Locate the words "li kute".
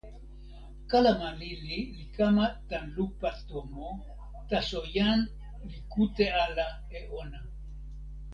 5.69-6.25